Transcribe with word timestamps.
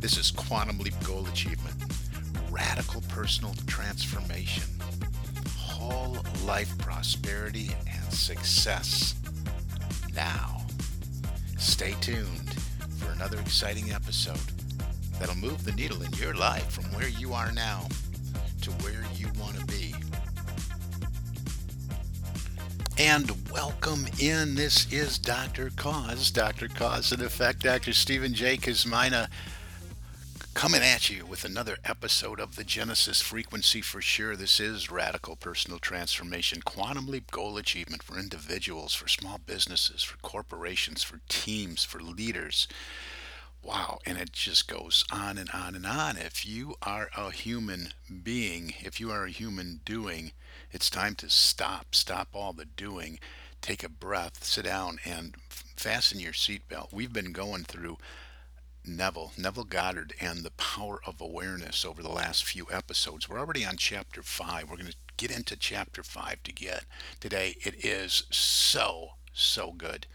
This 0.00 0.16
is 0.16 0.30
Quantum 0.30 0.78
Leap 0.78 0.94
Goal 1.02 1.26
Achievement, 1.26 1.74
radical 2.52 3.02
personal 3.08 3.52
transformation, 3.66 4.62
whole 5.56 6.18
life 6.44 6.72
prosperity 6.78 7.70
and 7.90 8.12
success. 8.12 9.16
Now, 10.14 10.64
stay 11.58 11.96
tuned 12.00 12.54
for 12.98 13.10
another 13.10 13.40
exciting 13.40 13.92
episode 13.92 14.38
that'll 15.18 15.34
move 15.34 15.64
the 15.64 15.72
needle 15.72 16.00
in 16.02 16.12
your 16.12 16.34
life 16.34 16.70
from 16.70 16.84
where 16.94 17.08
you 17.08 17.32
are 17.32 17.50
now 17.50 17.88
to 18.62 18.70
where 18.70 19.04
you 19.16 19.26
want 19.36 19.58
to 19.58 19.66
be. 19.66 19.96
And 22.98 23.32
welcome 23.50 24.06
in. 24.20 24.54
This 24.54 24.92
is 24.92 25.18
Dr. 25.18 25.70
Koz, 25.70 26.32
Dr. 26.32 26.68
Cause 26.68 27.10
and 27.10 27.22
Effect, 27.22 27.64
Dr. 27.64 27.92
Stephen 27.92 28.32
J. 28.32 28.56
Kosmyna, 28.56 29.28
coming 30.58 30.82
at 30.82 31.08
you 31.08 31.24
with 31.24 31.44
another 31.44 31.76
episode 31.84 32.40
of 32.40 32.56
the 32.56 32.64
Genesis 32.64 33.20
Frequency 33.20 33.80
for 33.80 34.00
sure. 34.00 34.34
This 34.34 34.58
is 34.58 34.90
radical 34.90 35.36
personal 35.36 35.78
transformation, 35.78 36.62
quantum 36.62 37.06
leap 37.06 37.30
goal 37.30 37.56
achievement 37.56 38.02
for 38.02 38.18
individuals, 38.18 38.92
for 38.92 39.06
small 39.06 39.38
businesses, 39.38 40.02
for 40.02 40.16
corporations, 40.16 41.04
for 41.04 41.20
teams, 41.28 41.84
for 41.84 42.00
leaders. 42.00 42.66
Wow, 43.62 44.00
and 44.04 44.18
it 44.18 44.32
just 44.32 44.66
goes 44.66 45.04
on 45.12 45.38
and 45.38 45.48
on 45.50 45.76
and 45.76 45.86
on. 45.86 46.16
If 46.16 46.44
you 46.44 46.74
are 46.82 47.08
a 47.16 47.30
human 47.30 47.90
being, 48.24 48.74
if 48.80 48.98
you 48.98 49.12
are 49.12 49.26
a 49.26 49.30
human 49.30 49.80
doing, 49.84 50.32
it's 50.72 50.90
time 50.90 51.14
to 51.16 51.30
stop. 51.30 51.94
Stop 51.94 52.30
all 52.34 52.52
the 52.52 52.64
doing. 52.64 53.20
Take 53.60 53.84
a 53.84 53.88
breath, 53.88 54.42
sit 54.42 54.64
down, 54.64 54.98
and 55.04 55.36
fasten 55.48 56.18
your 56.18 56.32
seatbelt. 56.32 56.92
We've 56.92 57.12
been 57.12 57.30
going 57.30 57.62
through 57.62 57.98
Neville, 58.88 59.32
Neville 59.36 59.64
Goddard, 59.64 60.14
and 60.20 60.42
the 60.42 60.50
power 60.52 61.00
of 61.06 61.20
awareness 61.20 61.84
over 61.84 62.02
the 62.02 62.08
last 62.08 62.44
few 62.44 62.66
episodes. 62.70 63.28
We're 63.28 63.38
already 63.38 63.64
on 63.64 63.76
chapter 63.76 64.22
five. 64.22 64.70
We're 64.70 64.76
going 64.76 64.90
to 64.90 64.96
get 65.16 65.30
into 65.30 65.56
chapter 65.56 66.02
five 66.02 66.42
to 66.44 66.52
get 66.52 66.84
today. 67.20 67.56
It 67.60 67.84
is 67.84 68.24
so, 68.30 69.10
so 69.32 69.72
good. 69.72 70.06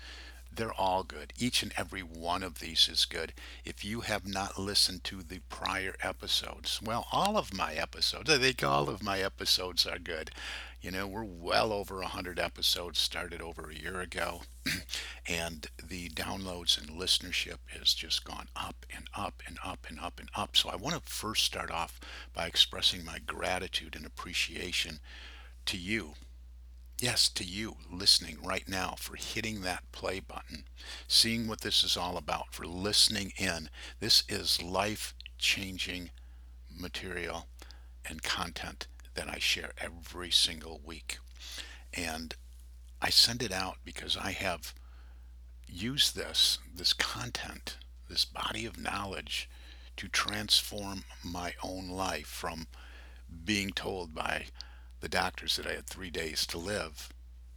They're 0.55 0.73
all 0.73 1.03
good. 1.03 1.33
Each 1.37 1.63
and 1.63 1.73
every 1.77 2.01
one 2.01 2.43
of 2.43 2.59
these 2.59 2.87
is 2.87 3.05
good. 3.05 3.33
If 3.65 3.83
you 3.83 4.01
have 4.01 4.27
not 4.27 4.59
listened 4.59 5.03
to 5.05 5.23
the 5.23 5.39
prior 5.49 5.95
episodes, 6.01 6.79
well, 6.83 7.07
all 7.11 7.37
of 7.37 7.53
my 7.53 7.73
episodes, 7.73 8.29
I 8.29 8.37
think 8.37 8.63
all 8.63 8.89
of 8.89 9.01
my 9.01 9.19
episodes 9.19 9.85
are 9.85 9.97
good. 9.97 10.31
You 10.81 10.91
know, 10.91 11.07
we're 11.07 11.23
well 11.23 11.71
over 11.71 11.99
100 11.99 12.37
episodes, 12.37 12.99
started 12.99 13.41
over 13.41 13.69
a 13.69 13.75
year 13.75 14.01
ago, 14.01 14.41
and 15.27 15.67
the 15.81 16.09
downloads 16.09 16.77
and 16.77 16.89
listenership 16.89 17.59
has 17.79 17.93
just 17.93 18.25
gone 18.25 18.49
up 18.55 18.85
and 18.93 19.05
up 19.15 19.41
and 19.47 19.57
up 19.63 19.87
and 19.89 19.99
up 19.99 20.19
and 20.19 20.29
up. 20.35 20.57
So 20.57 20.69
I 20.69 20.75
want 20.75 20.95
to 20.95 21.01
first 21.11 21.45
start 21.45 21.71
off 21.71 21.99
by 22.33 22.47
expressing 22.47 23.05
my 23.05 23.19
gratitude 23.25 23.95
and 23.95 24.05
appreciation 24.05 24.99
to 25.65 25.77
you 25.77 26.13
Yes, 26.99 27.27
to 27.29 27.43
you 27.43 27.75
listening 27.91 28.37
right 28.41 28.67
now 28.67 28.95
for 28.97 29.15
hitting 29.15 29.61
that 29.61 29.91
play 29.91 30.19
button, 30.19 30.65
seeing 31.07 31.47
what 31.47 31.61
this 31.61 31.83
is 31.83 31.97
all 31.97 32.17
about, 32.17 32.53
for 32.53 32.65
listening 32.65 33.33
in. 33.37 33.69
This 33.99 34.23
is 34.29 34.61
life 34.61 35.13
changing 35.37 36.11
material 36.73 37.47
and 38.05 38.23
content 38.23 38.87
that 39.15 39.27
I 39.27 39.37
share 39.39 39.71
every 39.77 40.31
single 40.31 40.79
week. 40.83 41.17
And 41.93 42.35
I 43.01 43.09
send 43.09 43.43
it 43.43 43.51
out 43.51 43.77
because 43.83 44.15
I 44.15 44.31
have 44.31 44.73
used 45.67 46.15
this, 46.15 46.59
this 46.73 46.93
content, 46.93 47.77
this 48.09 48.23
body 48.23 48.65
of 48.65 48.79
knowledge 48.79 49.49
to 49.97 50.07
transform 50.07 51.03
my 51.23 51.53
own 51.61 51.89
life 51.89 52.27
from 52.27 52.67
being 53.43 53.71
told 53.71 54.15
by 54.15 54.45
the 55.03 55.09
doctors 55.09 55.57
that 55.57 55.67
I 55.67 55.73
had 55.73 55.85
three 55.85 56.09
days 56.09 56.45
to 56.45 56.57
live 56.57 57.09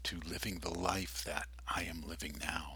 to 0.03 0.19
living 0.29 0.59
the 0.59 0.77
life 0.77 1.23
that 1.23 1.47
I 1.73 1.85
am 1.85 2.03
living 2.05 2.35
now. 2.41 2.75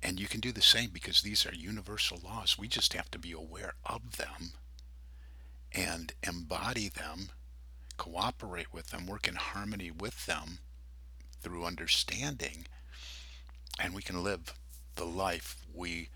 And 0.00 0.20
you 0.20 0.28
can 0.28 0.38
do 0.38 0.52
the 0.52 0.62
same 0.62 0.90
because 0.90 1.22
these 1.22 1.44
are 1.44 1.52
universal 1.52 2.20
laws. 2.22 2.56
We 2.56 2.68
just 2.68 2.92
have 2.92 3.10
to 3.10 3.18
be 3.18 3.32
aware 3.32 3.72
of 3.84 4.16
them 4.16 4.52
and 5.72 6.12
embody 6.22 6.88
them, 6.88 7.30
cooperate 7.96 8.72
with 8.72 8.90
them, 8.90 9.08
work 9.08 9.26
in 9.26 9.34
harmony 9.34 9.90
with 9.90 10.26
them 10.26 10.60
through 11.42 11.64
understanding, 11.64 12.64
and 13.80 13.92
we 13.92 14.02
can 14.02 14.22
live 14.22 14.54
the 14.94 15.04
life 15.04 15.56
we 15.74 16.10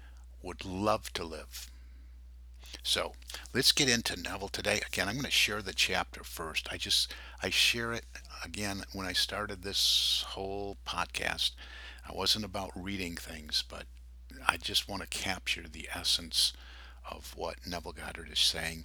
would 0.45 0.65
love 0.65 1.13
to 1.15 1.25
live. 1.25 1.72
So 2.83 3.13
let's 3.55 3.73
get 3.73 3.89
into 3.89 4.21
Neville 4.21 4.49
today. 4.49 4.81
Again, 4.87 5.09
I'm 5.09 5.15
going 5.15 5.25
to 5.25 5.31
share 5.31 5.63
the 5.63 5.73
chapter 5.73 6.25
first. 6.25 6.69
I 6.71 6.77
just 6.77 7.15
I 7.43 7.51
share 7.51 7.93
it 7.93 8.05
again 8.45 8.85
when 8.93 9.07
I 9.07 9.13
started 9.13 9.63
this 9.63 10.25
whole 10.29 10.77
podcast. 10.87 11.53
I 12.09 12.13
wasn't 12.13 12.45
about 12.45 12.73
reading 12.75 13.15
things, 13.15 13.63
but 13.69 13.85
I 14.47 14.57
just 14.57 14.89
want 14.89 15.03
to 15.03 15.09
capture 15.09 15.69
the 15.69 15.89
essence 15.95 16.53
of 17.09 17.33
what 17.37 17.67
Neville 17.67 17.93
Goddard 17.93 18.31
is 18.33 18.41
saying 18.41 18.85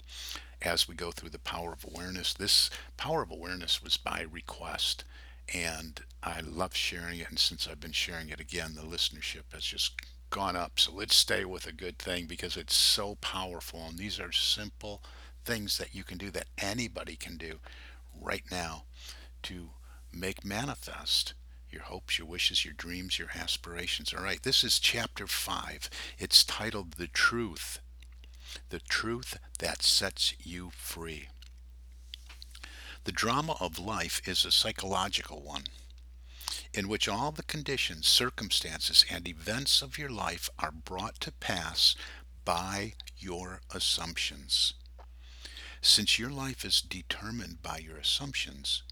as 0.61 0.87
we 0.87 0.95
go 0.95 1.11
through 1.11 1.29
the 1.29 1.39
power 1.39 1.73
of 1.73 1.85
awareness. 1.85 2.33
This 2.33 2.69
power 2.97 3.21
of 3.21 3.31
awareness 3.31 3.83
was 3.83 3.97
by 3.97 4.25
request, 4.31 5.03
and 5.53 6.01
I 6.23 6.41
love 6.41 6.75
sharing 6.75 7.19
it. 7.19 7.29
And 7.29 7.39
since 7.39 7.67
I've 7.67 7.79
been 7.79 7.91
sharing 7.91 8.29
it 8.29 8.39
again, 8.39 8.73
the 8.75 8.81
listenership 8.81 9.53
has 9.53 9.63
just 9.63 9.93
gone 10.29 10.55
up. 10.55 10.79
So 10.79 10.91
let's 10.93 11.15
stay 11.15 11.45
with 11.45 11.67
a 11.67 11.71
good 11.71 11.97
thing 11.97 12.25
because 12.25 12.57
it's 12.57 12.75
so 12.75 13.15
powerful. 13.15 13.85
And 13.87 13.97
these 13.97 14.19
are 14.19 14.31
simple 14.31 15.01
things 15.45 15.77
that 15.77 15.95
you 15.95 16.03
can 16.03 16.17
do 16.17 16.29
that 16.31 16.47
anybody 16.57 17.15
can 17.15 17.37
do 17.37 17.59
right 18.21 18.43
now 18.51 18.83
to 19.43 19.69
make 20.11 20.43
manifest 20.43 21.33
your 21.69 21.83
hopes, 21.83 22.17
your 22.17 22.27
wishes, 22.27 22.65
your 22.65 22.73
dreams, 22.73 23.19
your 23.19 23.29
aspirations. 23.35 24.13
All 24.13 24.23
right, 24.23 24.41
this 24.41 24.63
is 24.63 24.79
chapter 24.79 25.27
five. 25.27 25.89
It's 26.17 26.43
titled 26.43 26.93
The 26.93 27.07
Truth. 27.07 27.79
The 28.69 28.79
Truth 28.79 29.37
That 29.59 29.83
Sets 29.83 30.33
You 30.39 30.71
Free. 30.73 31.27
The 33.03 33.11
drama 33.11 33.55
of 33.59 33.79
life 33.79 34.21
is 34.25 34.43
a 34.43 34.51
psychological 34.51 35.41
one 35.41 35.63
in 36.73 36.87
which 36.87 37.07
all 37.07 37.31
the 37.31 37.43
conditions, 37.43 38.07
circumstances, 38.07 39.05
and 39.09 39.27
events 39.27 39.81
of 39.81 39.97
your 39.97 40.09
life 40.09 40.49
are 40.59 40.71
brought 40.71 41.19
to 41.21 41.31
pass 41.31 41.95
by 42.45 42.93
your 43.17 43.61
assumptions. 43.73 44.73
Since 45.81 46.17
your 46.17 46.29
life 46.29 46.65
is 46.65 46.81
determined 46.81 47.61
by 47.61 47.77
your 47.77 47.97
assumptions, 47.97 48.83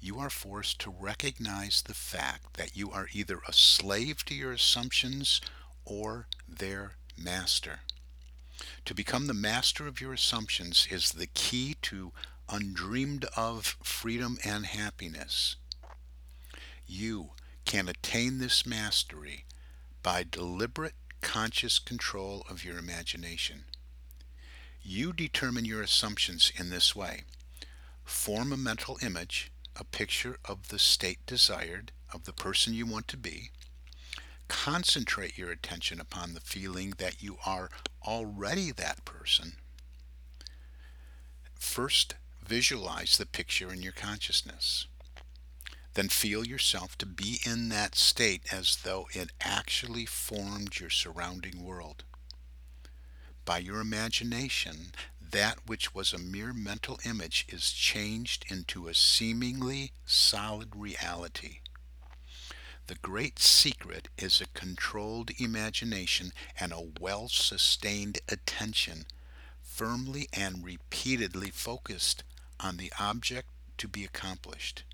you 0.00 0.18
are 0.18 0.30
forced 0.30 0.80
to 0.80 0.90
recognize 0.90 1.82
the 1.82 1.94
fact 1.94 2.54
that 2.54 2.76
you 2.76 2.90
are 2.90 3.08
either 3.12 3.40
a 3.48 3.52
slave 3.52 4.24
to 4.26 4.34
your 4.34 4.52
assumptions 4.52 5.40
or 5.84 6.26
their 6.46 6.96
master. 7.16 7.80
To 8.84 8.94
become 8.94 9.26
the 9.26 9.34
master 9.34 9.86
of 9.86 10.00
your 10.00 10.12
assumptions 10.12 10.86
is 10.90 11.12
the 11.12 11.26
key 11.26 11.76
to 11.82 12.12
undreamed 12.48 13.24
of 13.36 13.76
freedom 13.82 14.38
and 14.44 14.66
happiness. 14.66 15.56
You 16.86 17.30
can 17.64 17.88
attain 17.88 18.38
this 18.38 18.66
mastery 18.66 19.44
by 20.02 20.24
deliberate 20.28 20.94
conscious 21.22 21.78
control 21.78 22.44
of 22.48 22.62
your 22.64 22.78
imagination. 22.78 23.64
You 24.82 25.12
determine 25.12 25.64
your 25.64 25.80
assumptions 25.80 26.52
in 26.56 26.68
this 26.68 26.94
way. 26.94 27.22
Form 28.04 28.52
a 28.52 28.56
mental 28.58 28.98
image, 29.00 29.50
a 29.74 29.84
picture 29.84 30.38
of 30.44 30.68
the 30.68 30.78
state 30.78 31.24
desired, 31.26 31.90
of 32.12 32.24
the 32.24 32.32
person 32.32 32.74
you 32.74 32.86
want 32.86 33.08
to 33.08 33.16
be. 33.16 33.50
Concentrate 34.48 35.38
your 35.38 35.50
attention 35.50 36.00
upon 36.00 36.34
the 36.34 36.40
feeling 36.40 36.94
that 36.98 37.22
you 37.22 37.38
are 37.46 37.70
already 38.06 38.70
that 38.70 39.04
person. 39.06 39.54
First, 41.58 42.14
visualize 42.46 43.16
the 43.16 43.26
picture 43.26 43.72
in 43.72 43.82
your 43.82 43.92
consciousness 43.92 44.86
then 45.94 46.08
feel 46.08 46.46
yourself 46.46 46.98
to 46.98 47.06
be 47.06 47.40
in 47.44 47.68
that 47.68 47.94
state 47.94 48.52
as 48.52 48.76
though 48.82 49.08
it 49.12 49.30
actually 49.40 50.06
formed 50.06 50.78
your 50.78 50.90
surrounding 50.90 51.64
world. 51.64 52.04
By 53.44 53.58
your 53.58 53.80
imagination, 53.80 54.92
that 55.20 55.58
which 55.66 55.94
was 55.94 56.12
a 56.12 56.18
mere 56.18 56.52
mental 56.52 56.98
image 57.04 57.44
is 57.48 57.70
changed 57.72 58.44
into 58.48 58.88
a 58.88 58.94
seemingly 58.94 59.92
solid 60.06 60.74
reality. 60.74 61.58
The 62.86 62.96
great 62.96 63.38
secret 63.38 64.08
is 64.18 64.40
a 64.40 64.46
controlled 64.58 65.30
imagination 65.38 66.32
and 66.58 66.72
a 66.72 66.90
well 67.00 67.28
sustained 67.28 68.18
attention, 68.28 69.06
firmly 69.62 70.28
and 70.32 70.64
repeatedly 70.64 71.50
focused 71.50 72.24
on 72.60 72.76
the 72.76 72.92
object 72.98 73.48
to 73.78 73.88
be 73.88 74.04
accomplished. 74.04 74.84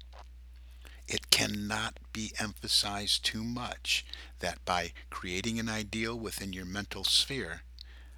It 1.11 1.29
cannot 1.29 1.99
be 2.13 2.33
emphasized 2.39 3.25
too 3.25 3.43
much 3.43 4.07
that 4.39 4.65
by 4.65 4.93
creating 5.11 5.59
an 5.59 5.69
ideal 5.69 6.17
within 6.17 6.53
your 6.53 6.65
mental 6.65 7.03
sphere, 7.03 7.63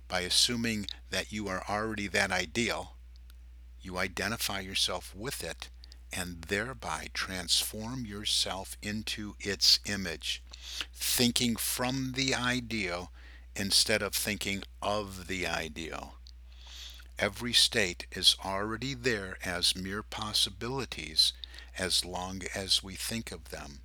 by 0.09 0.21
assuming 0.21 0.87
that 1.09 1.33
you 1.33 1.49
are 1.49 1.65
already 1.71 2.07
that 2.09 2.31
ideal, 2.31 2.97
you 3.81 3.97
identify 3.97 4.61
yourself 4.61 5.15
with 5.17 5.43
it 5.43 5.71
and 6.13 6.43
thereby 6.43 7.09
transform 7.15 8.05
yourself 8.05 8.77
into 8.83 9.37
its 9.41 9.81
image, 9.87 10.43
thinking 10.93 11.57
from 11.57 12.13
the 12.13 12.35
ideal 12.35 13.11
instead 13.57 14.03
of 14.03 14.15
thinking 14.15 14.65
of 14.83 15.29
the 15.29 15.47
ideal. 15.47 16.17
Every 17.19 17.55
state 17.55 18.07
is 18.13 18.37
already 18.45 18.93
there 18.93 19.39
as 19.43 19.75
mere 19.75 20.03
possibilities 20.03 21.33
as 21.79 22.05
long 22.05 22.43
as 22.55 22.83
we 22.83 22.95
think 22.95 23.33
of 23.33 23.51
them, 23.51 23.81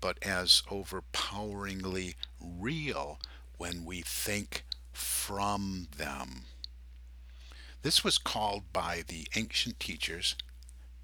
but 0.00 0.18
as 0.22 0.62
overpoweringly 0.70 2.16
real 2.40 3.18
when 3.56 3.84
we 3.84 4.02
think 4.02 4.64
from 4.92 5.88
them. 5.96 6.42
This 7.82 8.04
was 8.04 8.18
called 8.18 8.72
by 8.72 9.02
the 9.06 9.26
ancient 9.34 9.80
teachers 9.80 10.36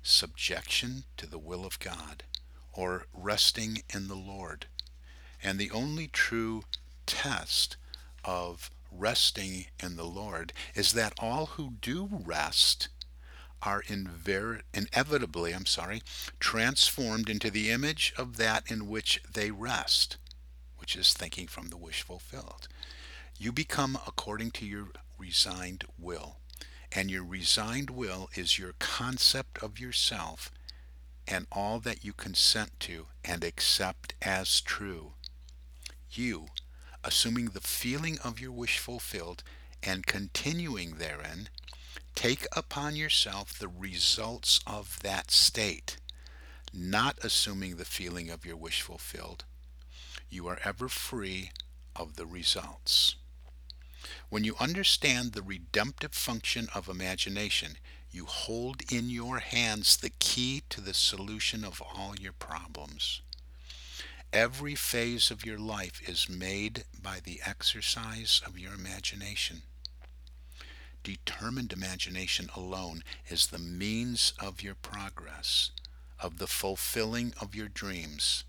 subjection 0.02 1.04
to 1.16 1.26
the 1.26 1.38
will 1.38 1.66
of 1.66 1.78
God, 1.80 2.22
or 2.72 3.06
resting 3.12 3.82
in 3.92 4.08
the 4.08 4.14
Lord. 4.14 4.66
And 5.42 5.58
the 5.58 5.70
only 5.70 6.06
true 6.08 6.64
test 7.06 7.76
of 8.24 8.70
resting 8.90 9.66
in 9.82 9.96
the 9.96 10.04
Lord 10.04 10.52
is 10.74 10.92
that 10.92 11.14
all 11.18 11.46
who 11.46 11.74
do 11.80 12.08
rest 12.24 12.88
are 13.62 13.82
inver- 13.82 14.62
inevitably, 14.72 15.52
I'm 15.54 15.66
sorry, 15.66 16.02
transformed 16.40 17.28
into 17.28 17.50
the 17.50 17.70
image 17.70 18.12
of 18.16 18.36
that 18.36 18.70
in 18.70 18.88
which 18.88 19.20
they 19.32 19.50
rest, 19.50 20.16
which 20.78 20.96
is 20.96 21.12
thinking 21.12 21.46
from 21.46 21.68
the 21.68 21.76
wish 21.76 22.02
fulfilled. 22.02 22.68
You 23.38 23.52
become 23.52 23.98
according 24.06 24.52
to 24.52 24.66
your 24.66 24.88
resigned 25.18 25.84
will. 25.98 26.38
And 26.92 27.10
your 27.10 27.24
resigned 27.24 27.90
will 27.90 28.30
is 28.34 28.58
your 28.58 28.74
concept 28.78 29.62
of 29.62 29.78
yourself 29.78 30.50
and 31.28 31.46
all 31.50 31.80
that 31.80 32.04
you 32.04 32.12
consent 32.12 32.78
to 32.80 33.06
and 33.24 33.42
accept 33.42 34.14
as 34.22 34.60
true. 34.60 35.14
You, 36.10 36.46
assuming 37.02 37.46
the 37.46 37.60
feeling 37.60 38.18
of 38.20 38.40
your 38.40 38.52
wish 38.52 38.78
fulfilled 38.78 39.42
and 39.82 40.06
continuing 40.06 40.96
therein, 40.96 41.48
take 42.16 42.46
upon 42.56 42.96
yourself 42.96 43.56
the 43.56 43.68
results 43.68 44.58
of 44.66 44.98
that 45.02 45.30
state, 45.30 45.98
not 46.74 47.18
assuming 47.22 47.76
the 47.76 47.84
feeling 47.84 48.30
of 48.30 48.44
your 48.44 48.56
wish 48.56 48.82
fulfilled. 48.82 49.44
You 50.28 50.48
are 50.48 50.58
ever 50.64 50.88
free 50.88 51.50
of 51.94 52.16
the 52.16 52.26
results. 52.26 53.14
When 54.28 54.44
you 54.44 54.56
understand 54.58 55.32
the 55.32 55.42
redemptive 55.42 56.14
function 56.14 56.68
of 56.74 56.88
imagination, 56.88 57.76
you 58.10 58.24
hold 58.24 58.82
in 58.90 59.10
your 59.10 59.38
hands 59.38 59.96
the 59.96 60.10
key 60.18 60.62
to 60.70 60.80
the 60.80 60.94
solution 60.94 61.64
of 61.64 61.82
all 61.82 62.14
your 62.18 62.32
problems. 62.32 63.20
Every 64.32 64.74
phase 64.74 65.30
of 65.30 65.44
your 65.44 65.58
life 65.58 66.00
is 66.08 66.28
made 66.28 66.84
by 67.00 67.20
the 67.22 67.40
exercise 67.46 68.40
of 68.46 68.58
your 68.58 68.72
imagination. 68.72 69.62
Determined 71.06 71.72
imagination 71.72 72.50
alone 72.56 73.04
is 73.28 73.46
the 73.46 73.60
means 73.60 74.32
of 74.40 74.60
your 74.60 74.74
progress, 74.74 75.70
of 76.18 76.38
the 76.38 76.48
fulfilling 76.48 77.32
of 77.40 77.54
your 77.54 77.68
dreams. 77.68 78.42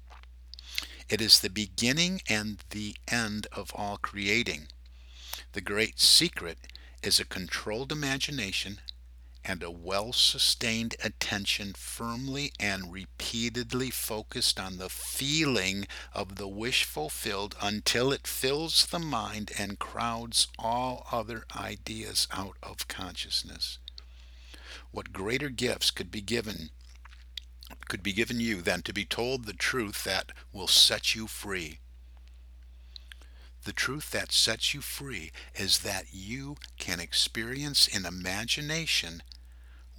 It 1.08 1.22
is 1.22 1.40
the 1.40 1.52
beginning 1.52 2.24
and 2.28 2.58
the 2.72 2.96
end 3.10 3.46
of 3.52 3.72
all 3.76 3.98
creating. 3.98 4.70
The 5.54 5.62
great 5.62 6.00
secret 6.00 6.58
is 7.04 7.20
a 7.20 7.26
controlled 7.26 7.92
imagination 7.92 8.80
and 9.48 9.64
a 9.64 9.72
well 9.72 10.12
sustained 10.12 10.96
attention 11.02 11.72
firmly 11.74 12.52
and 12.60 12.92
repeatedly 12.92 13.90
focused 13.90 14.60
on 14.60 14.78
the 14.78 14.90
feeling 14.90 15.88
of 16.14 16.36
the 16.36 16.48
wish 16.48 16.84
fulfilled 16.84 17.56
until 17.62 18.12
it 18.12 18.28
fills 18.28 18.88
the 18.88 19.00
mind 19.00 19.52
and 19.58 19.80
crowds 19.80 20.50
all 20.60 21.08
other 21.12 21.46
ideas 21.56 22.28
out 22.32 22.58
of 22.62 22.88
consciousness. 22.90 23.78
What 24.92 25.14
greater 25.14 25.50
gifts 25.50 25.92
could 25.92 26.12
be 26.12 26.22
given 26.22 26.70
could 27.88 28.04
be 28.04 28.14
given 28.14 28.40
you 28.40 28.62
than 28.62 28.82
to 28.82 28.94
be 28.94 29.06
told 29.06 29.46
the 29.46 29.54
truth 29.54 30.04
that 30.04 30.32
will 30.52 30.68
set 30.68 31.16
you 31.16 31.28
free? 31.28 31.80
The 33.64 33.74
truth 33.74 34.12
that 34.12 34.32
sets 34.32 34.74
you 34.74 34.82
free 34.82 35.32
is 35.56 35.80
that 35.80 36.14
you 36.14 36.56
can 36.78 37.02
experience 37.02 37.88
in 37.88 38.06
imagination 38.06 39.22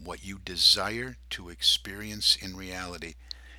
what 0.02 0.24
you 0.24 0.38
desire 0.38 1.16
to 1.30 1.48
experience 1.48 2.36
in 2.40 2.56
reality. 2.56 3.14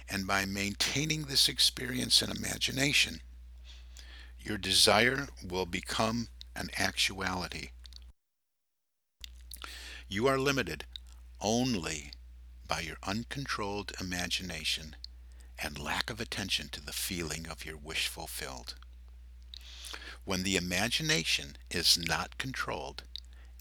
And 0.09 0.25
by 0.25 0.45
maintaining 0.45 1.23
this 1.23 1.47
experience 1.47 2.21
in 2.21 2.31
imagination, 2.31 3.21
your 4.39 4.57
desire 4.57 5.27
will 5.47 5.65
become 5.65 6.29
an 6.55 6.69
actuality. 6.77 7.69
You 10.07 10.27
are 10.27 10.39
limited 10.39 10.85
only 11.39 12.11
by 12.67 12.81
your 12.81 12.97
uncontrolled 13.03 13.93
imagination 13.99 14.95
and 15.61 15.77
lack 15.77 16.09
of 16.09 16.19
attention 16.19 16.69
to 16.69 16.81
the 16.81 16.93
feeling 16.93 17.47
of 17.47 17.65
your 17.65 17.77
wish 17.77 18.07
fulfilled. 18.07 18.75
When 20.25 20.43
the 20.43 20.55
imagination 20.55 21.57
is 21.69 21.97
not 21.97 22.37
controlled 22.37 23.03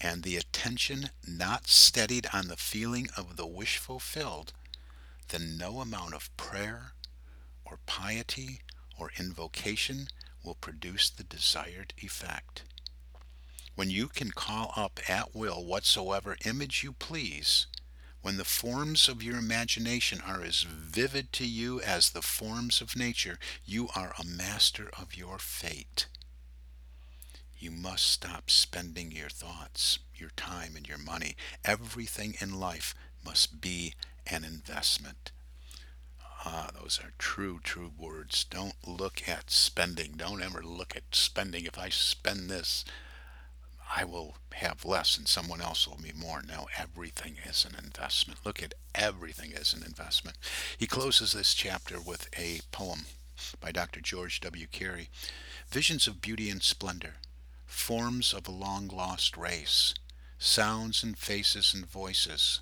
and 0.01 0.23
the 0.23 0.37
attention 0.37 1.09
not 1.27 1.67
steadied 1.67 2.27
on 2.33 2.47
the 2.47 2.57
feeling 2.57 3.09
of 3.17 3.35
the 3.35 3.47
wish 3.47 3.77
fulfilled, 3.77 4.53
then 5.29 5.57
no 5.57 5.79
amount 5.79 6.13
of 6.13 6.35
prayer 6.37 6.93
or 7.65 7.79
piety 7.85 8.61
or 8.97 9.11
invocation 9.17 10.07
will 10.43 10.55
produce 10.55 11.09
the 11.09 11.23
desired 11.23 11.93
effect. 11.97 12.63
When 13.75 13.89
you 13.89 14.07
can 14.07 14.31
call 14.31 14.73
up 14.75 14.99
at 15.07 15.35
will 15.35 15.63
whatsoever 15.65 16.37
image 16.45 16.83
you 16.83 16.93
please, 16.93 17.67
when 18.21 18.35
the 18.35 18.43
forms 18.43 19.07
of 19.07 19.23
your 19.23 19.37
imagination 19.37 20.21
are 20.25 20.43
as 20.43 20.63
vivid 20.63 21.31
to 21.33 21.45
you 21.45 21.79
as 21.81 22.09
the 22.09 22.21
forms 22.21 22.81
of 22.81 22.97
nature, 22.97 23.39
you 23.63 23.87
are 23.95 24.13
a 24.19 24.25
master 24.25 24.89
of 24.99 25.15
your 25.15 25.37
fate. 25.37 26.07
You 27.59 27.71
must 27.71 28.05
stop 28.05 28.49
spending 28.49 29.11
your 29.11 29.27
thoughts, 29.27 29.99
your 30.15 30.29
time, 30.37 30.77
and 30.77 30.87
your 30.87 30.97
money. 30.97 31.35
Everything 31.65 32.35
in 32.39 32.57
life 32.57 32.95
must 33.25 33.59
be 33.59 33.95
an 34.25 34.45
investment. 34.45 35.31
Ah, 36.45 36.69
those 36.73 37.01
are 37.03 37.11
true, 37.17 37.59
true 37.61 37.91
words. 37.97 38.45
Don't 38.45 38.75
look 38.87 39.27
at 39.27 39.51
spending. 39.51 40.13
Don't 40.15 40.41
ever 40.41 40.63
look 40.63 40.95
at 40.95 41.13
spending. 41.13 41.65
If 41.65 41.77
I 41.77 41.89
spend 41.89 42.49
this, 42.49 42.85
I 43.93 44.05
will 44.05 44.35
have 44.53 44.85
less 44.85 45.17
and 45.17 45.27
someone 45.27 45.59
else 45.59 45.85
will 45.85 45.99
be 46.01 46.13
more. 46.13 46.41
No, 46.41 46.69
everything 46.77 47.35
is 47.45 47.65
an 47.65 47.75
investment. 47.83 48.39
Look 48.45 48.63
at 48.63 48.73
everything 48.95 49.53
as 49.53 49.73
an 49.73 49.83
investment. 49.83 50.37
He 50.77 50.87
closes 50.87 51.33
this 51.33 51.53
chapter 51.53 51.99
with 51.99 52.29
a 52.37 52.61
poem 52.71 53.01
by 53.59 53.73
Dr. 53.73 53.99
George 53.99 54.39
W. 54.41 54.67
Carey 54.67 55.09
Visions 55.69 56.07
of 56.07 56.21
Beauty 56.21 56.49
and 56.49 56.63
Splendor 56.63 57.15
forms 57.69 58.33
of 58.33 58.47
a 58.47 58.51
long 58.51 58.87
lost 58.87 59.37
race, 59.37 59.93
sounds 60.37 61.03
and 61.03 61.17
faces 61.17 61.73
and 61.73 61.85
voices 61.85 62.61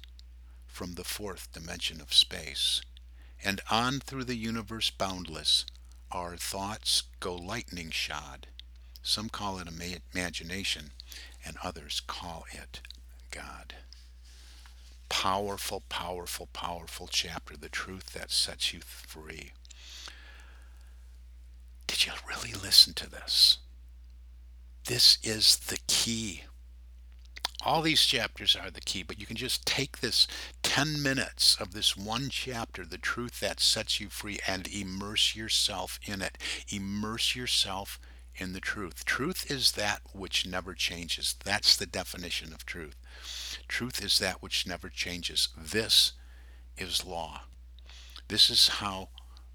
from 0.68 0.94
the 0.94 1.04
fourth 1.04 1.52
dimension 1.52 2.00
of 2.02 2.14
space. 2.14 2.82
And 3.44 3.62
on 3.72 4.00
through 4.00 4.26
the 4.26 4.36
universe 4.36 4.92
boundless, 4.92 5.66
our 6.12 6.36
thoughts 6.36 7.04
go 7.20 7.36
lightning 7.36 7.90
shod. 7.90 8.48
Some 9.02 9.30
call 9.30 9.60
it 9.60 9.68
imagination, 10.14 10.92
and 11.46 11.58
others 11.64 12.02
call 12.06 12.46
it 12.52 12.82
God. 13.32 13.76
Powerful, 15.10 15.84
powerful, 15.88 16.48
powerful 16.52 17.08
chapter, 17.08 17.56
the 17.56 17.70
truth 17.70 18.12
that 18.14 18.32
sets 18.32 18.74
you 18.74 18.82
free. 18.82 19.52
Did 21.88 22.06
you 22.06 22.12
really 22.28 22.54
listen 22.54 22.94
to 22.96 23.10
this? 23.10 23.60
This 24.88 25.18
is 25.22 25.58
the 25.58 25.80
key. 25.88 26.44
All 27.66 27.82
these 27.82 28.06
chapters 28.06 28.56
are 28.56 28.72
the 28.72 28.80
key, 28.80 29.04
but 29.04 29.20
you 29.20 29.26
can 29.26 29.36
just 29.36 29.66
take 29.66 30.00
this 30.00 30.28
10 30.64 31.04
minutes 31.04 31.58
of 31.60 31.74
this 31.74 31.98
one 31.98 32.30
chapter, 32.30 32.86
the 32.86 32.98
truth 32.98 33.42
that 33.42 33.60
sets 33.60 34.00
you 34.00 34.08
free, 34.08 34.40
and 34.48 34.66
immerse 34.66 35.36
yourself 35.36 36.00
in 36.06 36.22
it. 36.22 36.38
Immerse 36.70 37.36
yourself 37.36 38.00
in 38.38 38.54
the 38.54 38.62
truth. 38.62 39.04
Truth 39.04 39.52
is 39.52 39.74
that 39.74 40.04
which 40.14 40.46
never 40.48 40.74
changes. 40.74 41.36
That's 41.44 41.76
the 41.76 41.86
definition 41.86 42.54
of 42.54 42.66
truth. 42.66 42.96
Truth 43.68 44.02
is 44.02 44.20
that 44.20 44.42
which 44.42 44.66
never 44.66 44.88
changes. 44.88 45.50
This 45.58 46.14
is 46.78 47.06
law. 47.06 47.42
This 48.30 48.50
is 48.50 48.70
how 48.70 49.10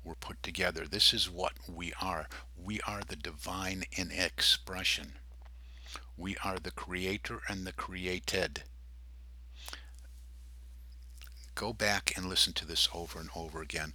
we're 0.04 0.14
put 0.14 0.42
together. 0.42 0.86
This 0.86 1.14
is 1.14 1.30
what 1.30 1.54
we 1.66 1.94
are. 2.02 2.28
We 2.54 2.82
are 2.82 3.00
the 3.06 3.16
divine 3.16 3.84
in 3.92 4.10
expression. 4.10 5.14
We 6.16 6.36
are 6.44 6.58
the 6.58 6.70
creator 6.70 7.40
and 7.48 7.66
the 7.66 7.72
created. 7.72 8.62
Go 11.54 11.72
back 11.72 12.12
and 12.16 12.28
listen 12.28 12.52
to 12.54 12.66
this 12.66 12.88
over 12.94 13.20
and 13.20 13.28
over 13.34 13.60
again. 13.60 13.94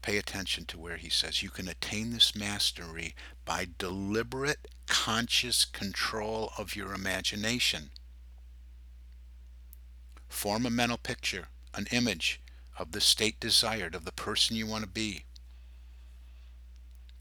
Pay 0.00 0.16
attention 0.16 0.64
to 0.66 0.78
where 0.78 0.96
he 0.96 1.08
says 1.08 1.42
you 1.42 1.50
can 1.50 1.68
attain 1.68 2.12
this 2.12 2.34
mastery 2.34 3.14
by 3.44 3.68
deliberate, 3.78 4.68
conscious 4.86 5.64
control 5.64 6.52
of 6.58 6.74
your 6.74 6.92
imagination. 6.92 7.90
Form 10.28 10.66
a 10.66 10.70
mental 10.70 10.98
picture, 10.98 11.48
an 11.74 11.86
image 11.92 12.40
of 12.78 12.92
the 12.92 13.00
state 13.00 13.38
desired, 13.38 13.94
of 13.94 14.04
the 14.04 14.12
person 14.12 14.56
you 14.56 14.66
want 14.66 14.82
to 14.82 14.90
be. 14.90 15.24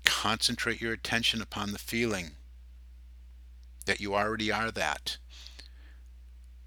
Concentrate 0.05 0.81
your 0.81 0.93
attention 0.93 1.41
upon 1.41 1.71
the 1.71 1.79
feeling 1.79 2.31
that 3.85 4.00
you 4.00 4.15
already 4.15 4.51
are 4.51 4.71
that. 4.71 5.17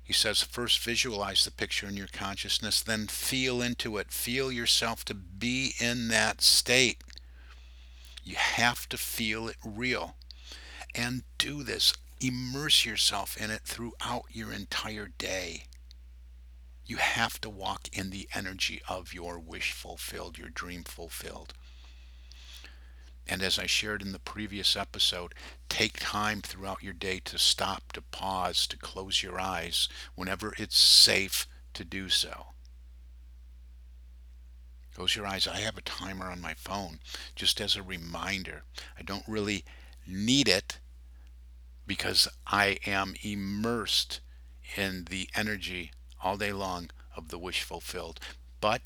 He 0.02 0.12
says, 0.12 0.42
first 0.42 0.80
visualize 0.80 1.44
the 1.44 1.50
picture 1.50 1.86
in 1.86 1.96
your 1.96 2.08
consciousness, 2.12 2.82
then 2.82 3.06
feel 3.06 3.62
into 3.62 3.96
it. 3.96 4.12
Feel 4.12 4.52
yourself 4.52 5.04
to 5.06 5.14
be 5.14 5.74
in 5.80 6.08
that 6.08 6.42
state. 6.42 7.02
You 8.22 8.36
have 8.36 8.88
to 8.90 8.98
feel 8.98 9.48
it 9.48 9.56
real. 9.64 10.16
And 10.94 11.22
do 11.38 11.62
this. 11.62 11.94
Immerse 12.20 12.84
yourself 12.84 13.36
in 13.40 13.50
it 13.50 13.62
throughout 13.64 14.24
your 14.30 14.52
entire 14.52 15.08
day. 15.16 15.64
You 16.86 16.96
have 16.98 17.40
to 17.40 17.48
walk 17.48 17.88
in 17.92 18.10
the 18.10 18.28
energy 18.34 18.82
of 18.86 19.14
your 19.14 19.38
wish 19.38 19.72
fulfilled, 19.72 20.36
your 20.36 20.50
dream 20.50 20.84
fulfilled. 20.84 21.54
And 23.26 23.42
as 23.42 23.58
I 23.58 23.66
shared 23.66 24.02
in 24.02 24.12
the 24.12 24.18
previous 24.18 24.76
episode, 24.76 25.34
take 25.68 25.98
time 25.98 26.42
throughout 26.42 26.82
your 26.82 26.92
day 26.92 27.20
to 27.24 27.38
stop, 27.38 27.92
to 27.92 28.02
pause, 28.02 28.66
to 28.66 28.76
close 28.76 29.22
your 29.22 29.40
eyes 29.40 29.88
whenever 30.14 30.52
it's 30.58 30.78
safe 30.78 31.46
to 31.72 31.84
do 31.84 32.08
so. 32.08 32.46
Close 34.94 35.16
your 35.16 35.26
eyes. 35.26 35.48
I 35.48 35.56
have 35.56 35.76
a 35.76 35.82
timer 35.82 36.26
on 36.26 36.40
my 36.40 36.54
phone 36.54 37.00
just 37.34 37.60
as 37.60 37.74
a 37.74 37.82
reminder. 37.82 38.62
I 38.98 39.02
don't 39.02 39.26
really 39.26 39.64
need 40.06 40.48
it 40.48 40.78
because 41.86 42.28
I 42.46 42.78
am 42.86 43.14
immersed 43.22 44.20
in 44.76 45.06
the 45.10 45.28
energy 45.34 45.92
all 46.22 46.36
day 46.36 46.52
long 46.52 46.90
of 47.16 47.28
the 47.28 47.38
wish 47.38 47.62
fulfilled. 47.62 48.20
But 48.60 48.82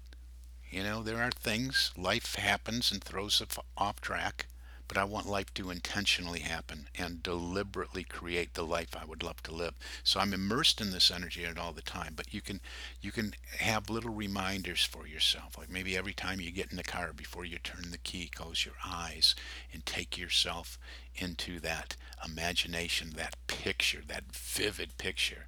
you 0.71 0.83
know, 0.83 1.03
there 1.03 1.23
are 1.23 1.31
things, 1.31 1.93
life 1.97 2.35
happens 2.37 2.93
and 2.93 3.03
throws 3.03 3.41
us 3.41 3.59
off 3.77 4.01
track, 4.01 4.47
but 4.89 4.97
I 4.97 5.05
want 5.05 5.29
life 5.29 5.53
to 5.55 5.71
intentionally 5.71 6.41
happen 6.41 6.89
and 6.99 7.23
deliberately 7.23 8.05
create 8.05 8.55
the 8.55 8.65
life 8.65 8.97
I 8.97 9.05
would 9.05 9.23
love 9.23 9.43
to 9.43 9.55
live. 9.55 9.75
So 10.03 10.19
I'm 10.19 10.33
immersed 10.33 10.81
in 10.81 10.91
this 10.91 11.11
energy 11.11 11.47
all 11.59 11.73
the 11.73 11.83
time, 11.83 12.15
but 12.17 12.33
you 12.33 12.41
can 12.41 12.61
you 13.03 13.13
can 13.13 13.35
have 13.59 13.91
little 13.91 14.13
reminders 14.13 14.85
for 14.85 15.07
yourself. 15.07 15.59
Like 15.59 15.69
maybe 15.69 15.97
every 15.97 16.15
time 16.15 16.41
you 16.41 16.51
get 16.51 16.71
in 16.71 16.79
the 16.79 16.83
car 16.83 17.13
before 17.13 17.45
you 17.45 17.59
turn 17.59 17.91
the 17.91 17.99
key, 17.99 18.31
close 18.35 18.65
your 18.65 18.77
eyes 18.85 19.35
and 19.73 19.85
take 19.85 20.17
yourself 20.17 20.79
into 21.15 21.61
that 21.61 21.97
imagination, 22.25 23.11
that 23.17 23.37
picture, 23.47 24.01
that 24.09 24.33
vivid 24.33 24.97
picture. 24.97 25.47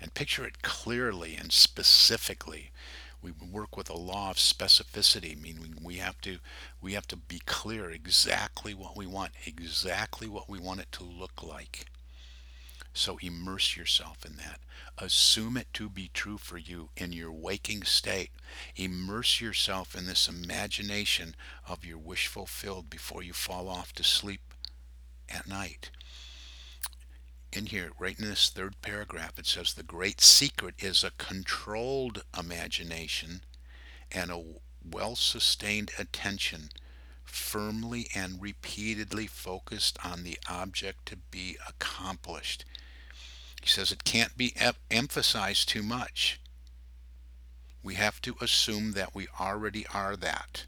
And 0.00 0.14
picture 0.14 0.44
it 0.44 0.62
clearly 0.62 1.36
and 1.36 1.52
specifically 1.52 2.72
we 3.22 3.30
work 3.30 3.76
with 3.76 3.88
a 3.88 3.96
law 3.96 4.30
of 4.30 4.36
specificity 4.36 5.40
meaning 5.40 5.76
we 5.82 5.96
have 5.96 6.20
to 6.20 6.38
we 6.80 6.92
have 6.94 7.06
to 7.06 7.16
be 7.16 7.40
clear 7.46 7.90
exactly 7.90 8.74
what 8.74 8.96
we 8.96 9.06
want 9.06 9.32
exactly 9.46 10.26
what 10.26 10.48
we 10.48 10.58
want 10.58 10.80
it 10.80 10.90
to 10.92 11.04
look 11.04 11.42
like. 11.42 11.86
So 12.94 13.18
immerse 13.22 13.74
yourself 13.76 14.24
in 14.26 14.36
that. 14.36 14.60
Assume 14.98 15.56
it 15.56 15.72
to 15.74 15.88
be 15.88 16.10
true 16.12 16.36
for 16.36 16.58
you 16.58 16.90
in 16.96 17.12
your 17.12 17.32
waking 17.32 17.84
state. 17.84 18.30
Immerse 18.76 19.40
yourself 19.40 19.94
in 19.94 20.04
this 20.06 20.28
imagination 20.28 21.34
of 21.66 21.86
your 21.86 21.96
wish 21.96 22.26
fulfilled 22.26 22.90
before 22.90 23.22
you 23.22 23.32
fall 23.32 23.68
off 23.68 23.94
to 23.94 24.04
sleep 24.04 24.42
at 25.30 25.48
night 25.48 25.90
in 27.52 27.66
here, 27.66 27.90
right 27.98 28.18
in 28.18 28.28
this 28.28 28.48
third 28.48 28.80
paragraph, 28.82 29.38
it 29.38 29.46
says 29.46 29.74
the 29.74 29.82
great 29.82 30.20
secret 30.20 30.74
is 30.78 31.04
a 31.04 31.10
controlled 31.12 32.24
imagination 32.38 33.42
and 34.10 34.30
a 34.30 34.42
well 34.84 35.14
sustained 35.16 35.90
attention, 35.98 36.70
firmly 37.24 38.08
and 38.14 38.42
repeatedly 38.42 39.26
focused 39.26 39.98
on 40.04 40.22
the 40.22 40.38
object 40.48 41.06
to 41.06 41.16
be 41.16 41.56
accomplished. 41.68 42.64
He 43.60 43.68
says 43.68 43.92
it 43.92 44.04
can't 44.04 44.36
be 44.36 44.52
em- 44.56 44.74
emphasized 44.90 45.68
too 45.68 45.82
much. 45.82 46.40
We 47.82 47.94
have 47.94 48.20
to 48.22 48.36
assume 48.40 48.92
that 48.92 49.14
we 49.14 49.28
already 49.40 49.86
are 49.92 50.16
that. 50.16 50.66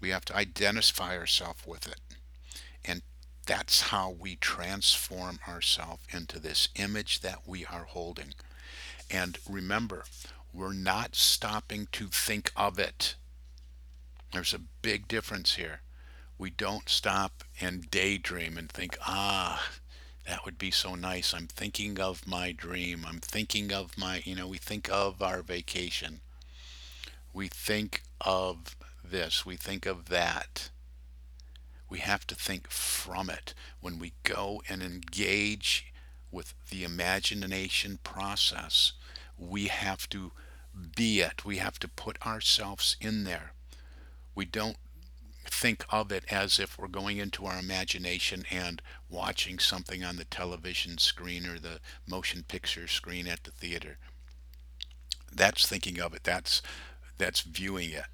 We 0.00 0.10
have 0.10 0.24
to 0.26 0.36
identify 0.36 1.16
ourselves 1.16 1.66
with 1.66 1.86
it 1.86 2.00
and 2.84 3.02
that's 3.50 3.80
how 3.80 4.08
we 4.08 4.36
transform 4.36 5.40
ourselves 5.48 6.04
into 6.12 6.38
this 6.38 6.68
image 6.76 7.18
that 7.18 7.48
we 7.48 7.66
are 7.66 7.82
holding. 7.82 8.32
And 9.10 9.38
remember, 9.48 10.04
we're 10.54 10.72
not 10.72 11.16
stopping 11.16 11.88
to 11.90 12.06
think 12.06 12.52
of 12.56 12.78
it. 12.78 13.16
There's 14.32 14.54
a 14.54 14.60
big 14.82 15.08
difference 15.08 15.56
here. 15.56 15.80
We 16.38 16.50
don't 16.50 16.88
stop 16.88 17.42
and 17.60 17.90
daydream 17.90 18.56
and 18.56 18.70
think, 18.70 18.96
ah, 19.04 19.68
that 20.28 20.44
would 20.44 20.56
be 20.56 20.70
so 20.70 20.94
nice. 20.94 21.34
I'm 21.34 21.48
thinking 21.48 21.98
of 21.98 22.28
my 22.28 22.52
dream. 22.52 23.04
I'm 23.04 23.18
thinking 23.18 23.72
of 23.72 23.98
my, 23.98 24.22
you 24.24 24.36
know, 24.36 24.46
we 24.46 24.58
think 24.58 24.88
of 24.92 25.20
our 25.20 25.42
vacation. 25.42 26.20
We 27.34 27.48
think 27.48 28.02
of 28.20 28.76
this. 29.02 29.44
We 29.44 29.56
think 29.56 29.86
of 29.86 30.08
that 30.08 30.70
we 31.90 31.98
have 31.98 32.26
to 32.28 32.34
think 32.34 32.70
from 32.70 33.28
it. 33.28 33.52
When 33.80 33.98
we 33.98 34.12
go 34.22 34.62
and 34.68 34.82
engage 34.82 35.92
with 36.30 36.54
the 36.70 36.84
imagination 36.84 37.98
process, 38.04 38.92
we 39.36 39.66
have 39.66 40.08
to 40.10 40.30
be 40.96 41.20
it. 41.20 41.44
We 41.44 41.56
have 41.56 41.80
to 41.80 41.88
put 41.88 42.24
ourselves 42.24 42.96
in 43.00 43.24
there. 43.24 43.52
We 44.36 44.44
don't 44.44 44.76
think 45.44 45.84
of 45.90 46.12
it 46.12 46.24
as 46.30 46.60
if 46.60 46.78
we're 46.78 46.86
going 46.86 47.18
into 47.18 47.44
our 47.44 47.58
imagination 47.58 48.44
and 48.50 48.80
watching 49.08 49.58
something 49.58 50.04
on 50.04 50.16
the 50.16 50.24
television 50.24 50.96
screen 50.98 51.44
or 51.44 51.58
the 51.58 51.80
motion 52.06 52.44
picture 52.46 52.86
screen 52.86 53.26
at 53.26 53.42
the 53.42 53.50
theater. 53.50 53.98
That's 55.32 55.66
thinking 55.66 56.00
of 56.00 56.14
it. 56.14 56.22
That's 56.22 56.62
that's 57.18 57.40
viewing 57.40 57.90
it 57.90 58.06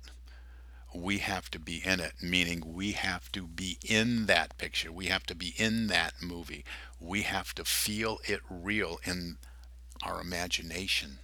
we 0.95 1.19
have 1.19 1.51
to 1.51 1.59
be 1.59 1.83
in 1.85 2.01
it, 2.01 2.15
meaning 2.23 2.75
we 2.75 2.93
have 2.93 3.31
to 3.33 3.47
be 3.47 3.79
in 3.83 4.27
that 4.27 4.57
picture. 4.57 4.91
We 4.91 5.07
have 5.07 5.25
to 5.27 5.35
be 5.35 5.55
in 5.57 5.89
that 5.89 6.15
movie. 6.23 6.65
We 7.01 7.23
have 7.23 7.55
to 7.57 7.65
feel 7.65 8.19
it 8.25 8.41
real 8.49 8.99
in 9.05 9.37
our 10.03 10.21
imagination. 10.21 11.19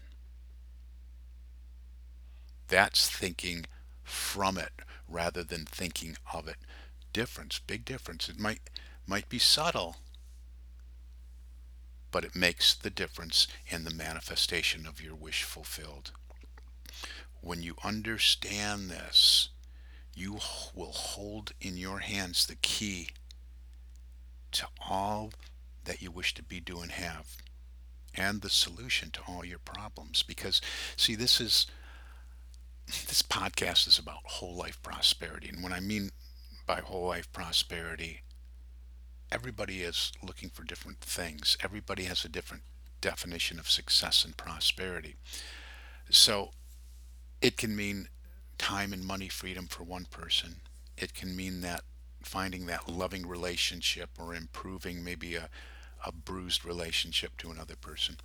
That's 2.69 3.09
thinking 3.09 3.67
from 4.03 4.59
it 4.59 4.73
rather 5.09 5.43
than 5.45 5.65
thinking 5.65 6.17
of 6.33 6.49
it. 6.49 6.57
Difference, 7.13 7.59
big 7.59 7.85
difference. 7.85 8.29
It 8.29 8.39
might 8.39 8.61
might 9.07 9.29
be 9.29 9.39
subtle, 9.39 9.97
but 12.11 12.25
it 12.25 12.37
makes 12.37 12.75
the 12.75 12.91
difference 12.91 13.49
in 13.67 13.85
the 13.85 13.91
manifestation 13.93 14.87
of 14.87 15.03
your 15.03 15.15
wish 15.15 15.43
fulfilled. 15.43 16.13
When 17.41 17.63
you 17.63 17.77
understand 17.83 18.91
this, 18.91 19.49
you 20.15 20.39
will 20.75 20.93
hold 20.93 21.53
in 21.61 21.77
your 21.77 22.01
hands 22.01 22.47
the 22.47 22.57
key 22.57 23.09
to 24.53 24.67
all 24.89 25.33
that 25.85 26.03
you 26.03 26.11
wish 26.11 26.35
to 26.35 26.43
be, 26.43 26.61
do, 26.61 26.81
and 26.81 26.93
have, 26.93 27.37
and 28.15 28.43
the 28.43 28.51
solution 28.51 29.11
to 29.11 29.21
all 29.27 29.45
your 29.45 29.59
problems. 29.59 30.23
Because, 30.23 30.61
see, 30.97 31.15
this 31.15 31.41
is 31.41 31.67
this 32.87 33.23
podcast 33.23 33.87
is 33.87 33.99
about 33.99 34.19
whole 34.25 34.55
life 34.55 34.83
prosperity. 34.83 35.49
And 35.49 35.63
what 35.63 35.73
I 35.73 35.81
mean 35.81 36.11
by 36.67 36.81
whole 36.81 37.07
life 37.07 37.33
prosperity 37.33 38.23
everybody 39.33 39.83
is 39.83 40.13
looking 40.23 40.51
for 40.51 40.63
different 40.63 41.01
things. 41.01 41.57
Everybody 41.65 42.05
has 42.05 42.25
a 42.25 42.29
different 42.29 42.65
definition 43.01 43.59
of 43.59 43.71
success 43.71 44.25
and 44.25 44.37
prosperity. 44.37 45.17
So 46.11 46.51
it 47.41 47.57
can 47.57 47.75
mean 47.75 48.09
time 48.63 48.93
and 48.93 49.05
money 49.05 49.29
freedom 49.29 49.67
for 49.67 49.83
one 49.83 50.05
person. 50.05 50.55
It 50.97 51.15
can 51.15 51.35
mean 51.35 51.63
that 51.63 51.83
finding 52.23 52.67
that 52.67 52.89
loving 52.89 53.27
relationship 53.27 54.11
or 54.21 54.37
improving 54.37 55.03
maybe 55.03 55.35
a, 55.35 55.49
a 56.07 56.13
bruised 56.13 56.65
relationship 56.65 57.37
to 57.39 57.51
another 57.51 57.75
person. 57.75 58.19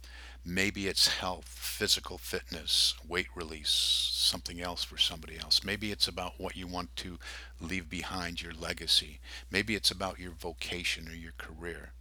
Maybe 0.45 0.87
it's 0.87 1.07
health, 1.07 1.47
physical 1.47 2.19
fitness, 2.19 2.93
weight 3.07 3.25
release, 3.33 3.71
something 4.13 4.61
else 4.61 4.83
for 4.83 4.99
somebody 4.99 5.39
else. 5.39 5.63
Maybe 5.63 5.91
it's 5.91 6.07
about 6.07 6.33
what 6.37 6.55
you 6.55 6.67
want 6.67 6.95
to 6.97 7.17
leave 7.59 7.89
behind, 7.89 8.39
your 8.43 8.53
legacy. 8.53 9.19
Maybe 9.49 9.73
it's 9.73 9.89
about 9.89 10.19
your 10.19 10.33
vocation 10.33 11.07
or 11.07 11.15
your 11.15 11.33
career. 11.39 11.93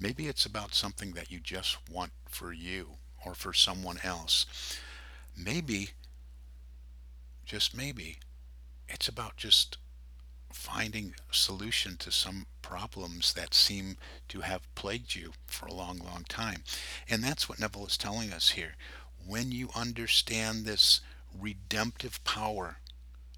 Maybe 0.00 0.28
it's 0.28 0.46
about 0.46 0.74
something 0.74 1.12
that 1.12 1.30
you 1.30 1.40
just 1.40 1.76
want 1.90 2.12
for 2.26 2.54
you 2.54 2.92
or 3.26 3.34
for 3.34 3.52
someone 3.52 3.98
else. 4.02 4.46
Maybe, 5.36 5.90
just 7.52 7.76
maybe, 7.76 8.16
it's 8.88 9.08
about 9.08 9.36
just 9.36 9.76
finding 10.50 11.12
a 11.30 11.34
solution 11.34 11.98
to 11.98 12.10
some 12.10 12.46
problems 12.62 13.34
that 13.34 13.52
seem 13.52 13.98
to 14.26 14.40
have 14.40 14.74
plagued 14.74 15.14
you 15.14 15.32
for 15.44 15.66
a 15.66 15.74
long, 15.74 15.98
long 15.98 16.24
time. 16.30 16.64
And 17.10 17.22
that's 17.22 17.50
what 17.50 17.60
Neville 17.60 17.84
is 17.84 17.98
telling 17.98 18.32
us 18.32 18.52
here. 18.52 18.72
When 19.26 19.52
you 19.52 19.68
understand 19.76 20.64
this 20.64 21.02
redemptive 21.38 22.24
power 22.24 22.78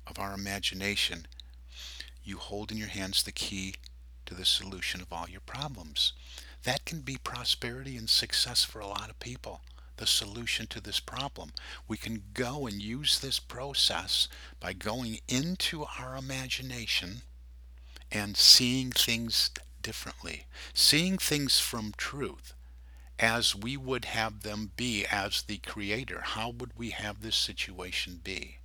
of 0.06 0.21
our 0.21 0.33
imagination, 0.33 1.26
you 2.23 2.38
hold 2.38 2.71
in 2.71 2.78
your 2.78 2.87
hands 2.87 3.25
the 3.25 3.33
key 3.33 3.75
to 4.26 4.35
the 4.35 4.44
solution 4.44 5.00
of 5.00 5.12
all 5.12 5.28
your 5.28 5.40
problems. 5.40 6.12
That 6.62 6.85
can 6.85 7.00
be 7.00 7.16
prosperity 7.16 7.97
and 7.97 8.09
success 8.09 8.62
for 8.62 8.78
a 8.78 8.87
lot 8.87 9.11
of 9.11 9.18
people 9.18 9.62
the 9.96 10.06
solution 10.06 10.66
to 10.68 10.80
this 10.80 11.00
problem. 11.00 11.52
We 11.88 11.96
can 11.96 12.22
go 12.34 12.66
and 12.66 12.80
use 12.80 13.18
this 13.18 13.38
process 13.38 14.28
by 14.60 14.72
going 14.72 15.20
into 15.28 15.86
our 15.98 16.16
imagination 16.16 17.22
and 18.10 18.36
seeing 18.36 18.90
things 18.90 19.50
differently, 19.82 20.46
seeing 20.72 21.18
things 21.18 21.60
from 21.60 21.92
truth 21.96 22.54
as 23.18 23.54
we 23.54 23.76
would 23.76 24.06
have 24.06 24.42
them 24.42 24.72
be 24.76 25.06
as 25.06 25.42
the 25.42 25.58
creator. 25.58 26.20
How 26.22 26.50
would 26.50 26.72
we 26.76 26.90
have 26.90 27.20
this 27.22 27.36
situation 27.36 28.20
be? 28.22 28.58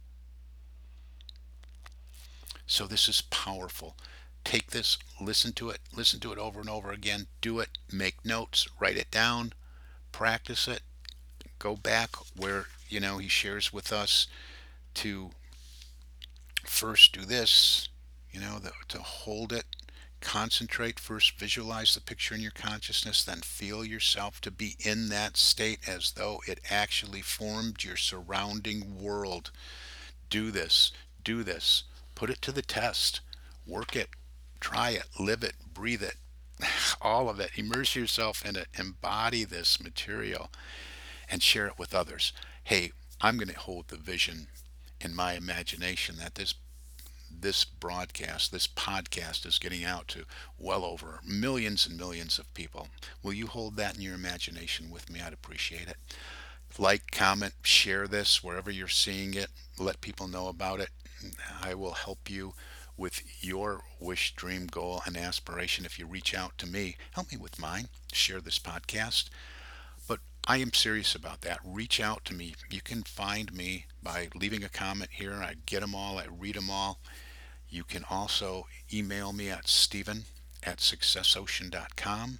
So 2.65 2.85
this 2.85 3.07
is 3.07 3.21
powerful. 3.21 3.95
Take 4.43 4.71
this, 4.71 4.97
listen 5.19 5.53
to 5.53 5.69
it, 5.69 5.79
listen 5.95 6.19
to 6.21 6.31
it 6.31 6.37
over 6.37 6.59
and 6.59 6.69
over 6.69 6.91
again, 6.91 7.27
do 7.41 7.59
it, 7.59 7.77
make 7.91 8.23
notes, 8.25 8.67
write 8.79 8.97
it 8.97 9.11
down, 9.11 9.53
practice 10.11 10.67
it, 10.67 10.81
go 11.59 11.75
back 11.75 12.09
where 12.35 12.65
you 12.87 12.99
know 12.99 13.17
he 13.17 13.27
shares 13.27 13.71
with 13.71 13.93
us 13.93 14.27
to 14.93 15.29
first 16.63 17.13
do 17.13 17.21
this 17.21 17.89
you 18.31 18.39
know 18.39 18.59
the, 18.59 18.71
to 18.87 18.99
hold 18.99 19.53
it 19.53 19.65
concentrate 20.21 20.99
first 20.99 21.39
visualize 21.39 21.95
the 21.95 22.01
picture 22.01 22.35
in 22.35 22.41
your 22.41 22.51
consciousness 22.51 23.23
then 23.23 23.39
feel 23.41 23.85
yourself 23.85 24.41
to 24.41 24.51
be 24.51 24.75
in 24.79 25.09
that 25.09 25.37
state 25.37 25.79
as 25.87 26.11
though 26.11 26.41
it 26.47 26.59
actually 26.69 27.21
formed 27.21 27.83
your 27.83 27.95
surrounding 27.95 29.01
world. 29.01 29.51
Do 30.29 30.51
this 30.51 30.91
do 31.23 31.43
this 31.43 31.83
put 32.15 32.29
it 32.29 32.41
to 32.41 32.51
the 32.51 32.61
test 32.61 33.21
work 33.65 33.95
it 33.95 34.09
try 34.59 34.91
it 34.91 35.05
live 35.19 35.43
it 35.43 35.55
breathe 35.73 36.03
it 36.03 36.15
all 37.01 37.29
of 37.29 37.39
it. 37.39 37.51
Immerse 37.55 37.95
yourself 37.95 38.45
in 38.45 38.55
it 38.55 38.67
embody 38.77 39.45
this 39.45 39.81
material 39.81 40.49
and 41.29 41.41
share 41.41 41.67
it 41.67 41.77
with 41.77 41.93
others. 41.93 42.33
Hey, 42.63 42.91
I'm 43.21 43.37
going 43.37 43.49
to 43.49 43.59
hold 43.59 43.87
the 43.87 43.97
vision 43.97 44.47
in 45.01 45.15
my 45.15 45.33
imagination 45.33 46.17
that 46.17 46.35
this 46.35 46.55
this 47.41 47.63
broadcast, 47.63 48.51
this 48.51 48.67
podcast 48.67 49.45
is 49.45 49.59
getting 49.59 49.85
out 49.85 50.07
to 50.09 50.25
well 50.57 50.83
over 50.83 51.19
millions 51.25 51.87
and 51.87 51.95
millions 51.95 52.37
of 52.39 52.53
people. 52.53 52.89
Will 53.23 53.33
you 53.33 53.47
hold 53.47 53.77
that 53.77 53.95
in 53.95 54.01
your 54.01 54.15
imagination 54.15 54.89
with 54.89 55.09
me? 55.09 55.21
I'd 55.21 55.31
appreciate 55.31 55.87
it. 55.87 55.95
Like, 56.77 57.11
comment, 57.11 57.53
share 57.61 58.07
this 58.07 58.43
wherever 58.43 58.69
you're 58.69 58.87
seeing 58.87 59.33
it. 59.35 59.47
Let 59.77 60.01
people 60.01 60.27
know 60.27 60.47
about 60.47 60.79
it. 60.79 60.89
I 61.61 61.73
will 61.75 61.93
help 61.93 62.29
you 62.29 62.53
with 62.97 63.21
your 63.41 63.83
wish, 63.99 64.35
dream, 64.35 64.67
goal, 64.67 65.01
and 65.05 65.15
aspiration. 65.15 65.85
If 65.85 65.97
you 65.97 66.05
reach 66.05 66.35
out 66.35 66.57
to 66.57 66.67
me, 66.67 66.97
help 67.11 67.31
me 67.31 67.37
with 67.37 67.59
mine. 67.59 67.87
Share 68.11 68.41
this 68.41 68.59
podcast. 68.59 69.29
I 70.49 70.57
am 70.57 70.73
serious 70.73 71.13
about 71.13 71.41
that. 71.41 71.59
Reach 71.63 71.99
out 71.99 72.25
to 72.25 72.33
me. 72.33 72.55
You 72.71 72.81
can 72.81 73.03
find 73.03 73.53
me 73.53 73.85
by 74.01 74.29
leaving 74.33 74.63
a 74.63 74.69
comment 74.69 75.11
here. 75.13 75.33
I 75.33 75.53
get 75.67 75.81
them 75.81 75.93
all, 75.93 76.17
I 76.17 76.25
read 76.25 76.55
them 76.55 76.71
all. 76.71 76.99
You 77.69 77.83
can 77.83 78.03
also 78.09 78.65
email 78.91 79.31
me 79.31 79.51
at 79.51 79.67
stephen 79.67 80.23
at 80.63 80.77
successocean.com. 80.77 82.39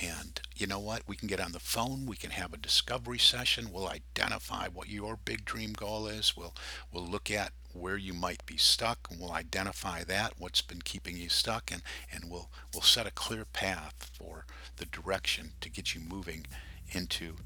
And 0.00 0.40
you 0.56 0.66
know 0.66 0.78
what? 0.78 1.02
We 1.06 1.16
can 1.16 1.28
get 1.28 1.38
on 1.38 1.52
the 1.52 1.60
phone. 1.60 2.06
We 2.06 2.16
can 2.16 2.30
have 2.30 2.54
a 2.54 2.56
discovery 2.56 3.18
session. 3.18 3.70
We'll 3.70 3.88
identify 3.88 4.68
what 4.68 4.88
your 4.88 5.18
big 5.22 5.44
dream 5.44 5.74
goal 5.74 6.06
is. 6.06 6.34
We'll 6.34 6.54
we'll 6.92 7.06
look 7.06 7.30
at 7.30 7.52
where 7.74 7.98
you 7.98 8.14
might 8.14 8.46
be 8.46 8.56
stuck, 8.56 9.06
and 9.10 9.20
we'll 9.20 9.32
identify 9.32 10.02
that, 10.04 10.32
what's 10.38 10.62
been 10.62 10.80
keeping 10.80 11.18
you 11.18 11.28
stuck, 11.28 11.70
and 11.70 11.82
and 12.10 12.30
we'll 12.30 12.48
we'll 12.72 12.82
set 12.82 13.06
a 13.06 13.12
clear 13.12 13.44
path 13.44 14.10
for 14.18 14.46
the 14.78 14.86
direction 14.86 15.52
to 15.60 15.68
get 15.68 15.94
you 15.94 16.00
moving 16.00 16.46
into 16.92 17.36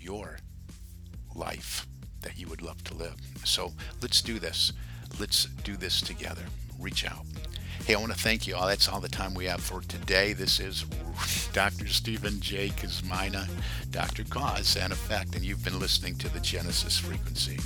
your 0.00 0.38
life 1.34 1.86
that 2.22 2.38
you 2.38 2.46
would 2.48 2.62
love 2.62 2.82
to 2.84 2.94
live. 2.94 3.16
So 3.44 3.72
let's 4.02 4.22
do 4.22 4.38
this. 4.38 4.72
Let's 5.18 5.46
do 5.64 5.76
this 5.76 6.00
together. 6.00 6.42
Reach 6.78 7.04
out. 7.06 7.24
Hey, 7.86 7.94
I 7.94 7.98
want 7.98 8.12
to 8.12 8.18
thank 8.18 8.46
you 8.46 8.56
all. 8.56 8.66
That's 8.66 8.88
all 8.88 9.00
the 9.00 9.08
time 9.08 9.34
we 9.34 9.46
have 9.46 9.60
for 9.60 9.80
today. 9.80 10.32
This 10.32 10.60
is 10.60 10.84
Dr. 11.52 11.88
Stephen 11.88 12.40
J. 12.40 12.68
Kosmyna, 12.68 13.48
Dr. 13.90 14.24
Cause 14.24 14.76
and 14.76 14.92
Effect, 14.92 15.34
and 15.34 15.44
you've 15.44 15.64
been 15.64 15.78
listening 15.78 16.16
to 16.16 16.28
the 16.32 16.40
Genesis 16.40 16.98
Frequency. 16.98 17.58